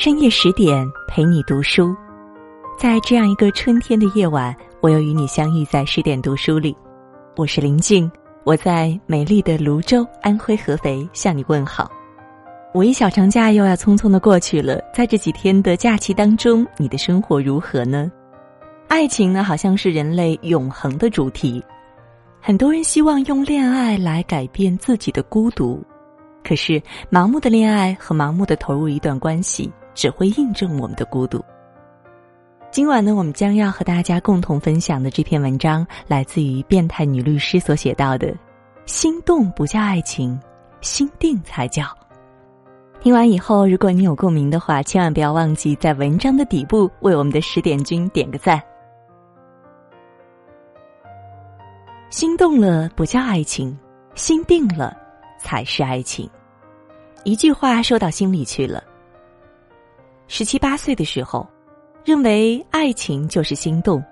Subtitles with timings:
[0.00, 1.92] 深夜十点陪你读书，
[2.78, 6.72] 在这样一个春天的夜晚，我又与你相遇在十点读书里。
[7.34, 8.08] 我是林静，
[8.44, 11.90] 我在美丽的泸州，安徽合肥向你问好。
[12.74, 18.08] 五一小长假又要匆匆的过去了，在这几天的假期当中，你的生活如何呢？
[18.86, 21.60] 爱情呢，好像是人类永恒的主题。
[22.40, 25.82] 很多人希望用恋爱来改变自己的孤独，
[26.44, 26.80] 可是
[27.10, 31.44] 盲目的恋爱和盲目的投入一段关系，只会印证我们的孤独。
[32.70, 38.32] 今晚呢，我们将要和大家共同分享的这篇文章，来自于变态女律师所写到的
[38.86, 40.38] ：“心动不叫爱情，
[40.80, 41.84] 心定才叫。”
[43.02, 48.62] 听完以后，如果你有共鸣的话，千万不要忘记在文章的底部为我们的十点君点个赞。
[52.08, 53.76] 心动了不叫爱情，
[54.14, 54.96] 心定了
[55.40, 56.30] 才是爱情。
[57.24, 58.84] 一句话说到心里去了。
[60.30, 61.48] 十七八岁的时候，
[62.04, 64.04] 认为爱情就是心动，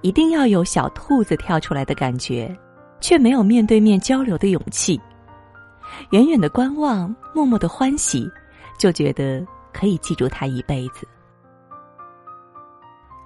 [0.00, 2.56] 一定要有小兔子跳出来的感觉，
[3.00, 4.98] 却没有面对面交流的勇气。
[6.12, 8.30] 远远的观望，默默的欢喜，
[8.78, 11.06] 就觉得可以记住他一辈子。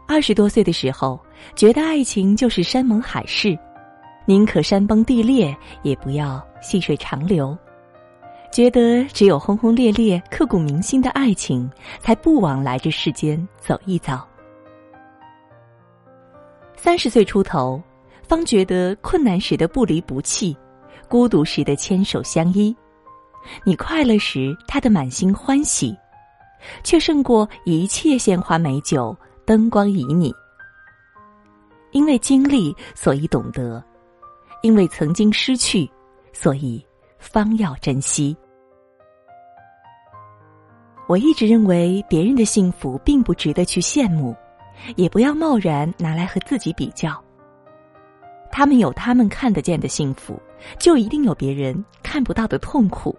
[0.08, 1.20] 二十多岁的时候，
[1.55, 3.56] 觉得爱情就是山盟海誓。
[4.27, 7.56] 宁可山崩地裂，也不要细水长流。
[8.55, 14.25] 觉得只有轰轰烈烈、刻骨铭心的爱情，才不枉来这世间走一遭。
[16.77, 17.83] 三十岁出头，
[18.23, 20.57] 方觉得困难时的不离不弃，
[21.09, 22.73] 孤独时的牵手相依。
[23.65, 25.93] 你快乐时，他的满心欢喜，
[26.85, 30.33] 却胜过一切鲜花美酒、灯光旖旎。
[31.91, 33.83] 因为经历，所以懂得。
[34.63, 35.91] 因为曾经失去，
[36.33, 36.87] 所以
[37.19, 38.37] 方要珍惜。
[41.07, 44.35] 我一直认为，别人的幸福并不值得去羡慕，
[44.97, 47.23] 也不要贸然拿来和自己比较。
[48.51, 50.41] 他们有他们看得见的幸福，
[50.79, 53.14] 就一定有别人看不到的痛苦。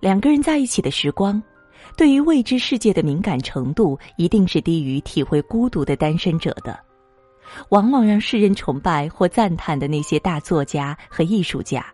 [0.00, 1.42] 两个人在一起的时光，
[1.96, 6.78] 对于未知世界的敏感程度，一定是低于体会孤独的单身者的。
[7.70, 11.84] 往往让世人崇拜或赞叹的那些大作家和艺术家，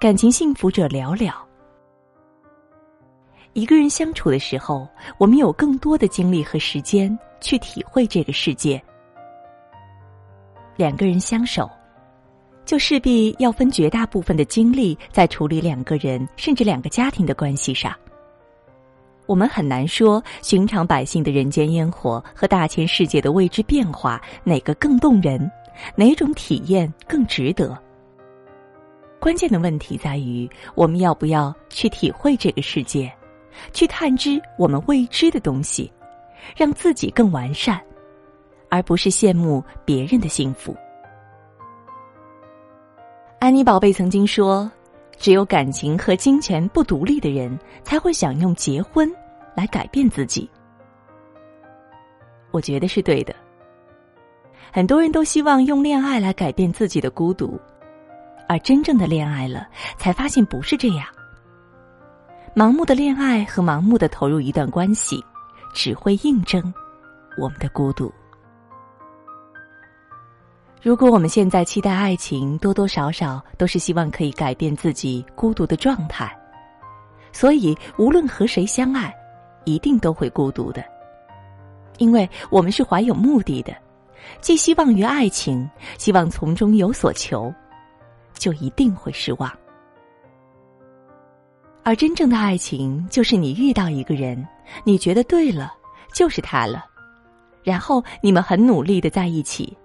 [0.00, 1.32] 感情幸福者寥寥。
[3.54, 8.82] 一个人相处的时候，我们有更多的精力和时间去体会这个世界。
[10.76, 11.70] 两个人相守，
[12.64, 17.94] 就势必要分绝大部分的精力在处理两个人甚至两个家庭的关系上。
[19.26, 25.48] 我们很难说，寻常百姓的人间烟火和大千世界的未知变化哪个更动人，
[25.94, 27.78] 哪种体验更值得。
[29.20, 33.10] 关键的问题在于，我们要不要去体会这个世界，
[33.72, 35.92] 去探知我们未知的东西，
[36.56, 37.80] 让自己更完善，
[38.68, 40.76] 而不是羡慕别人的幸福。
[43.38, 44.70] 安妮宝贝曾经说。
[45.16, 49.08] 只有感情和金钱不独立的人，才会想用结婚
[49.54, 50.50] 来改变自己。
[52.50, 53.32] 我觉得是对的。
[54.72, 57.58] 很多人都希望用恋爱来改变自己的孤独，
[58.48, 61.06] 而真正的恋爱了，才发现不是这样。
[62.56, 65.20] 盲目的恋爱和盲目的投入一段关系，
[65.72, 66.72] 只会印证
[67.36, 68.12] 我们的孤独。
[70.80, 76.32] 如果我们现在期待爱情，多多少少都是希望可以改变自己孤独的状态，
[77.32, 79.12] 所以无论和谁相爱，
[79.64, 80.84] 一定都会孤独的，
[81.98, 83.74] 因为我们是怀有目的的，
[84.40, 87.52] 寄希望于爱情，希望从中有所求，
[88.34, 89.50] 就一定会失望。
[91.84, 94.46] 而真正的爱情，就是你遇到一个人，
[94.84, 95.72] 你觉得对了，
[96.14, 96.86] 就是他了，
[97.62, 99.76] 然后你们很努力的在一起。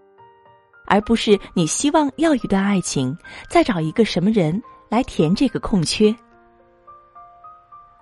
[0.88, 3.16] 而不是你希望要一段爱情，
[3.48, 4.60] 再找一个什么人
[4.90, 6.16] 来填这个空缺。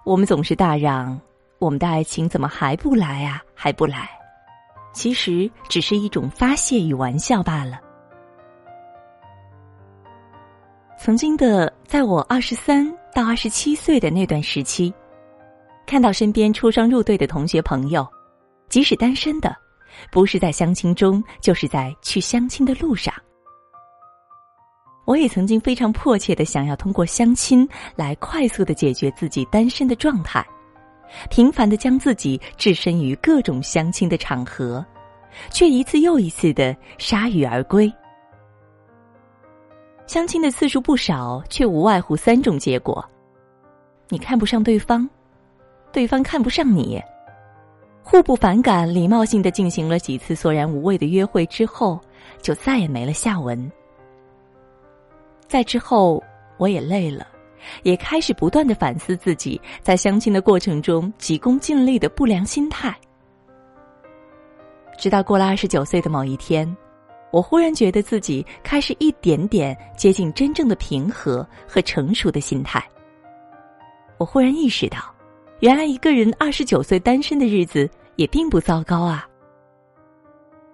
[0.05, 1.19] 我们总是大嚷，
[1.59, 3.41] 我们的爱情怎么还不来啊？
[3.53, 4.09] 还不来？
[4.93, 7.79] 其实只是一种发泄与玩笑罢了。
[10.97, 14.93] 曾经的，在我二十三到二十七岁的那段时期，
[15.87, 18.07] 看到身边出双入对的同学朋友，
[18.69, 19.57] 即使单身的。
[20.11, 23.11] 不是在相亲中，就是在去相亲的路上。
[25.05, 30.45] 我也曾经非常迫切的想要通过相亲来快速的解决自己单身的状态，
[31.27, 34.85] 频繁的将自己置身于各种相亲的场合，
[35.49, 37.91] 却一次又一次的铩羽而归。
[40.07, 43.03] 相亲的次数不少，却无外乎三种结果：
[44.07, 45.07] 你看不上对方，
[45.91, 46.99] 对方看不上你。
[48.01, 51.99] 互不反感，礼貌性的进行了几次索然无味的约会之后，
[52.41, 53.69] 就再也没了下文。
[55.45, 56.23] 在之后，
[56.57, 57.27] 我也累了，
[57.83, 62.97] 也开始不断的反思自己在相亲的过程中急功近利的不良心态。
[64.97, 66.65] 直到过了二十九岁的某一天，
[67.31, 72.83] 我忽然觉得自己开始一点点接近真正的平和和成熟的心态。
[74.17, 74.97] 我忽然意识到。
[75.61, 79.27] 原来一个人二十九岁单身的日子也并不糟糕啊！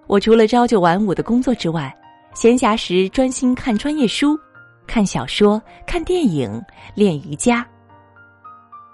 [0.07, 1.95] 我除了朝九晚五的工作之外，
[2.33, 4.37] 闲暇时专心看专业书、
[4.85, 6.61] 看小说、看电影、
[6.95, 7.65] 练瑜伽。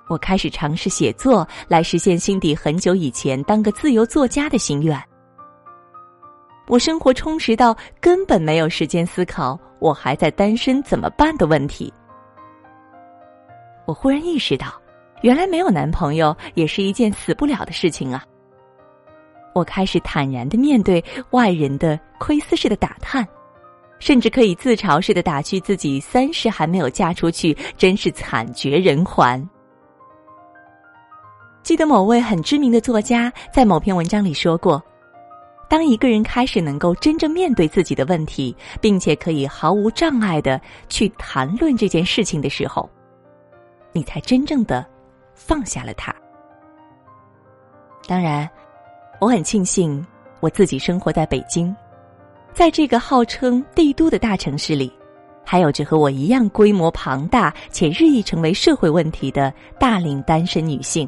[0.09, 5.08] 我开始尝试写作，来实现心底很久以前当个自由作家的心愿。
[6.69, 11.93] 我生活充实到根本没有时间思考我还在单身怎么办的问题。
[13.85, 14.67] 我忽然意识到。
[15.21, 18.23] 原来没有男朋友也是一件死不了的事情啊！
[19.53, 23.27] 我开始坦然的面对外人的窥私式的打探，
[23.99, 29.45] 甚至可以自嘲似的打趣自己三十还没有嫁出去，真是惨绝人寰。
[31.63, 34.81] 记得某位很知名的作家在某篇文章里说过
[35.69, 42.89] ：“当一个人开始能够真正面对自己的问题，并且可以毫无障碍的去谈论这件事情的时候，
[43.93, 44.85] 你才真正的。”
[45.41, 46.13] 放下了他。
[48.05, 48.47] 当然，
[49.21, 50.05] 我很庆幸
[50.41, 51.73] 我自己生活在北京，
[52.51, 54.91] 在这个号称帝都的大城市里，
[55.45, 61.07] 还有着和我一样规模庞大且日益成为社会问题的大龄单身女性。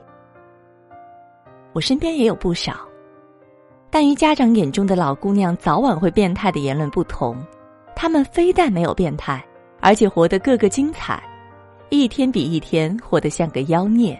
[1.73, 2.87] 我身边也有不少，
[3.91, 7.37] 但与家长眼中的老姑娘早晚会变态的言论不同，
[7.93, 9.43] 她们非但没有变态，
[9.81, 11.21] 而且活得个个精彩。
[11.89, 14.17] 一天比一天活得像个妖孽。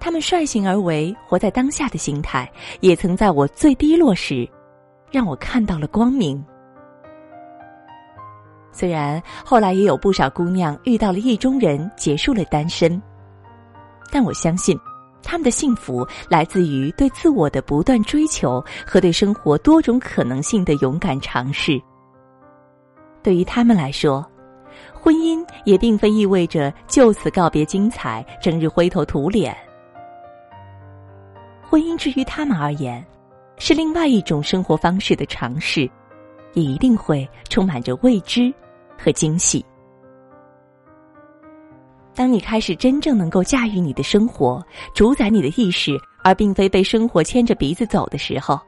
[0.00, 2.50] 他们率性而为，活在当下的心态，
[2.80, 4.48] 也曾在我最低落时，
[5.10, 6.42] 让我看到了光明。
[8.72, 13.00] 虽然后来也有不少姑娘遇到了意中人，结束了单身，
[14.10, 14.78] 但我相信，
[15.24, 21.80] 他们的幸福来自于对自我的不断追求和对生活多种可能性的勇敢尝试。
[23.22, 24.24] 对于他们来说。
[24.92, 29.54] 婚姻也并非意味着就此告别精彩，整日灰头土脸。
[31.62, 33.04] 婚姻至于他们而言，
[33.58, 35.88] 是另外一种生活方式的尝试，
[36.54, 38.52] 也一定会充满着未知
[38.98, 39.64] 和惊喜。
[42.14, 44.64] 当你开始真正能够驾驭你的生活，
[44.94, 48.58] 主宰你的意识，而并非被生活牵着鼻子走的时候，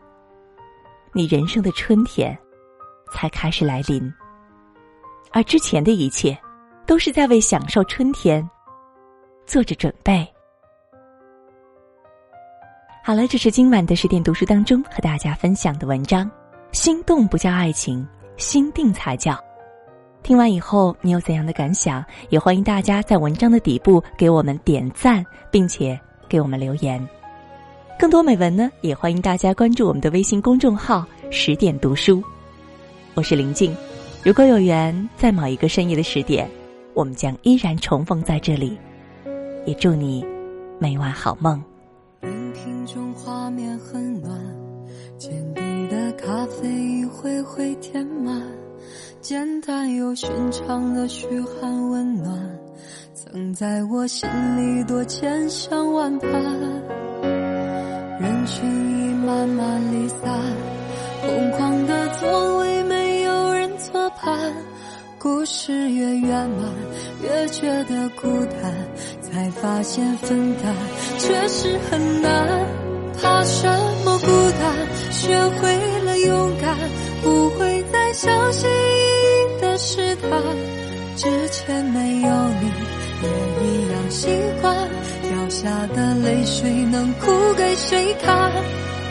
[1.13, 2.37] 你人生的春天
[3.13, 4.13] 才开始来临。
[5.33, 6.37] 而之前的一切，
[6.87, 8.49] 都是在为享受春天
[9.47, 10.27] 做着准备。
[13.05, 16.29] 好了，这是今晚的十点读书当中和大家分享的文章。
[16.73, 18.07] 心动不叫爱情，
[18.37, 19.39] 心定才叫。
[20.27, 22.05] 听完以后，你有怎样的感想？
[22.31, 25.97] 也欢迎大家在文章的底部给我们点赞，并且
[26.29, 27.01] 给我们留言。
[27.97, 32.21] 更多美文呢，也欢迎大家关注我们的微信公众号“十点读书”。
[33.15, 33.73] 我是林静。
[34.25, 36.51] 如果有缘，在某一个深夜的十点，
[36.93, 38.77] 我们将依然重逢在这里。
[39.65, 40.27] 也祝你
[40.81, 41.63] 每晚好梦。
[42.25, 44.37] 荧屏中画面很暖，
[45.17, 48.43] 见底的咖啡一回回填满，
[49.29, 52.33] 简单又寻常的嘘寒问暖，
[53.13, 56.31] 曾在我心里多千想万盼。
[58.21, 60.21] 人群已慢慢离散，
[61.23, 64.39] 空旷的座位没有人坐伴。
[65.19, 66.73] 故事越圆满，
[67.25, 68.29] 越觉得孤
[68.63, 68.73] 单，
[69.21, 70.73] 才发现分担
[71.19, 72.65] 确实很难。
[73.21, 73.67] 怕什
[74.05, 74.27] 么孤
[74.61, 74.87] 单？
[75.11, 76.77] 学会了勇敢，
[77.25, 78.71] 不会再相信
[79.79, 80.29] 是他。
[81.17, 82.29] 之前没有
[82.61, 82.71] 你，
[83.23, 83.29] 也
[83.65, 84.29] 一样习
[84.61, 84.75] 惯。
[85.23, 88.53] 掉下的泪水能哭给谁看？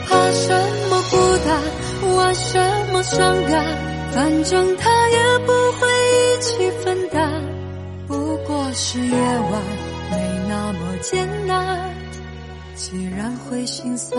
[0.08, 0.54] 怕什
[0.90, 2.16] 么孤单？
[2.16, 2.60] 玩什
[2.92, 3.66] 么伤感？
[4.12, 7.30] 反正他也不会一起分担，
[8.08, 9.62] 不过是夜晚
[10.12, 10.16] 没
[10.48, 11.94] 那么艰难。
[12.76, 14.18] 既然会心酸，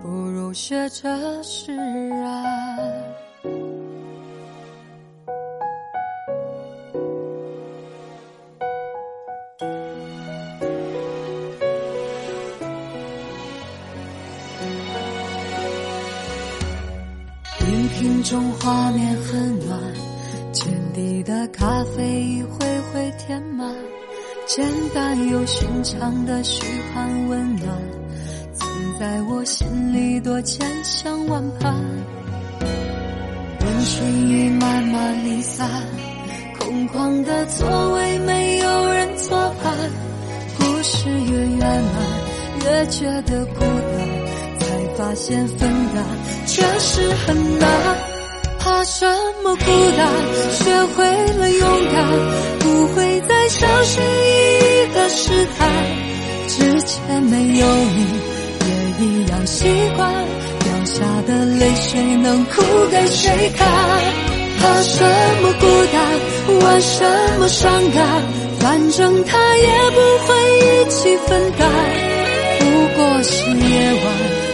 [0.00, 3.03] 不如学着释然。
[21.48, 23.74] 咖啡一回回填满，
[24.46, 27.68] 简单又寻常的嘘寒问暖，
[28.54, 31.74] 曾在我心里多坚强万盼。
[33.60, 35.68] 人群已慢慢离散，
[36.58, 39.74] 空旷的座位没有人作伴。
[40.58, 46.04] 故事越圆满，越觉得孤单，才发现分担
[46.46, 48.13] 确实很难。
[48.64, 49.06] 怕什
[49.42, 50.10] 么孤单？
[50.52, 51.04] 学会
[51.36, 52.08] 了勇敢，
[52.60, 55.68] 不会再小心翼翼的试探。
[56.48, 58.06] 之前没有你，
[58.64, 60.10] 也一样习惯。
[60.60, 63.68] 掉下的泪水能哭给谁看？
[64.58, 65.04] 怕什
[65.42, 66.58] 么孤单？
[66.62, 67.04] 玩什
[67.38, 68.22] 么伤感？
[68.60, 71.68] 反正他也不会一起分担。
[72.60, 72.64] 不
[72.96, 74.04] 过是夜晚，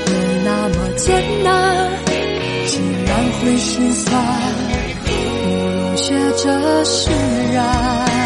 [0.06, 0.12] 没
[0.44, 2.09] 那么艰难。
[3.42, 4.22] 会心酸，
[5.06, 5.12] 不
[5.66, 7.10] 如学着释
[7.52, 8.19] 然。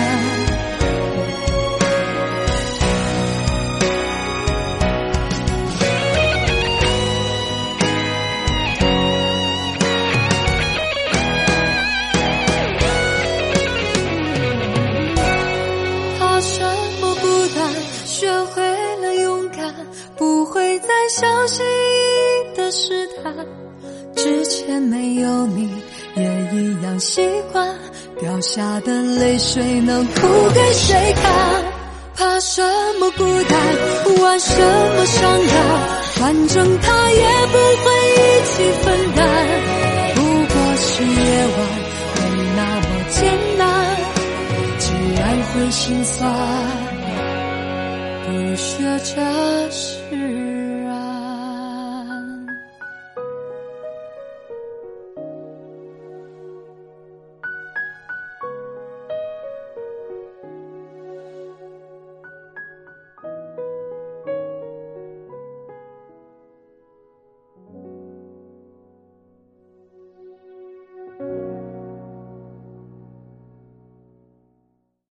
[28.54, 30.12] 下的泪水能哭
[30.54, 31.64] 给谁看？
[32.14, 32.62] 怕什
[33.00, 33.58] 么孤单，
[34.22, 34.54] 玩什
[34.96, 35.56] 么伤感？
[36.14, 39.26] 反正他也不会一起分担。
[40.14, 40.20] 不
[40.54, 41.58] 过是夜晚，
[42.14, 42.22] 没
[42.54, 43.18] 那么艰
[43.58, 43.66] 难。
[44.78, 46.32] 既然会心酸，
[48.24, 49.98] 不如学着释